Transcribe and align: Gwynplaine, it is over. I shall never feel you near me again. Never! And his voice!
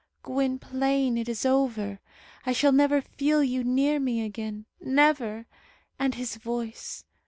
Gwynplaine, 0.23 1.15
it 1.15 1.29
is 1.29 1.45
over. 1.45 1.99
I 2.43 2.53
shall 2.53 2.71
never 2.71 3.01
feel 3.03 3.43
you 3.43 3.63
near 3.63 3.99
me 3.99 4.25
again. 4.25 4.65
Never! 4.79 5.45
And 5.99 6.15
his 6.15 6.37
voice! 6.37 7.05